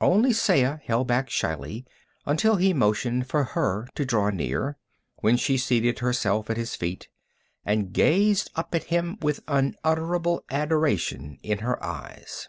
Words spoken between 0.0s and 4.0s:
Only Saya held back shyly, until he motioned for her